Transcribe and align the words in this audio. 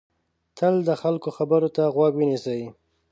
تل 0.57 0.75
د 0.87 0.89
خلکو 1.01 1.29
خبرو 1.37 1.69
ته 1.75 1.83
غوږ 1.95 2.13
ونیسئ. 2.17 2.61